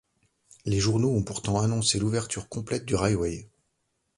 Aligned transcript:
Les 0.65 0.79
journaux 0.79 1.11
ont 1.15 1.21
pourtant 1.21 1.61
annoncé 1.61 1.99
l’ouverture 1.99 2.49
complète 2.49 2.85
du 2.85 2.95
railway! 2.95 3.47